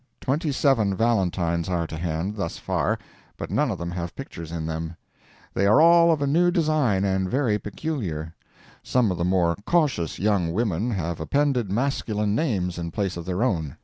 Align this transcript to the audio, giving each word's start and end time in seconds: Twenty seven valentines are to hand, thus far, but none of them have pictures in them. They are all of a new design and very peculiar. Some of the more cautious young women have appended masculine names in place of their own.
Twenty 0.19 0.51
seven 0.51 0.95
valentines 0.95 1.69
are 1.69 1.85
to 1.85 1.95
hand, 1.95 2.35
thus 2.35 2.57
far, 2.57 2.97
but 3.37 3.51
none 3.51 3.69
of 3.69 3.77
them 3.77 3.91
have 3.91 4.15
pictures 4.15 4.51
in 4.51 4.65
them. 4.65 4.95
They 5.53 5.67
are 5.67 5.79
all 5.79 6.11
of 6.11 6.23
a 6.23 6.25
new 6.25 6.49
design 6.49 7.05
and 7.05 7.29
very 7.29 7.59
peculiar. 7.59 8.33
Some 8.81 9.11
of 9.11 9.19
the 9.19 9.23
more 9.23 9.55
cautious 9.67 10.17
young 10.17 10.53
women 10.53 10.89
have 10.89 11.19
appended 11.19 11.71
masculine 11.71 12.33
names 12.33 12.79
in 12.79 12.89
place 12.89 13.15
of 13.15 13.25
their 13.27 13.43
own. 13.43 13.77